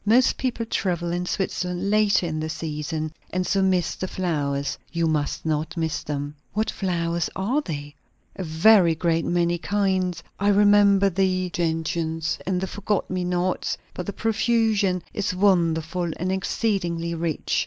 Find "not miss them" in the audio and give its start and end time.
5.45-6.37